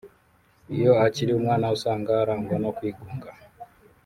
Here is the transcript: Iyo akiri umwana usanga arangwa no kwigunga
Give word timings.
Iyo 0.75 0.91
akiri 1.05 1.31
umwana 1.33 1.65
usanga 1.75 2.09
arangwa 2.23 2.55
no 2.63 2.69
kwigunga 2.77 3.29